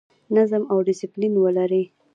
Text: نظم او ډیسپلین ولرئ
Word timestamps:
نظم 0.35 0.63
او 0.71 0.77
ډیسپلین 0.87 1.33
ولرئ 1.39 1.83